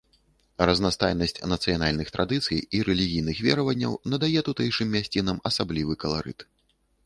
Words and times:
Разнастайнасць 0.69 1.37
нацыянальных 1.51 2.07
традыцый 2.15 2.59
і 2.79 2.83
рэлігійных 2.89 3.43
вераванняў 3.51 3.93
надае 4.15 4.39
тутэйшым 4.51 4.87
мясцінам 4.99 5.37
асаблівы 5.55 5.93
каларыт. 6.07 6.39